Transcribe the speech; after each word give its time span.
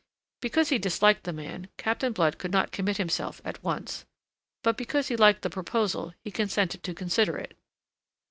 Because 0.41 0.69
he 0.69 0.79
disliked 0.79 1.25
the 1.25 1.31
man, 1.31 1.67
Captain 1.77 2.11
Blood 2.11 2.41
would 2.41 2.51
not 2.51 2.71
commit 2.71 2.97
himself 2.97 3.39
at 3.45 3.63
once. 3.63 4.03
But 4.63 4.75
because 4.75 5.09
he 5.09 5.15
liked 5.15 5.43
the 5.43 5.49
proposal 5.51 6.15
he 6.23 6.31
consented 6.31 6.81
to 6.81 6.95
consider 6.95 7.37
it. 7.37 7.55